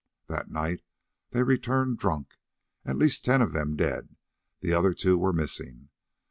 [0.25, 0.81] That night
[1.29, 4.15] they returned drunk—at least ten of them dead;
[4.61, 5.89] the other two were missing.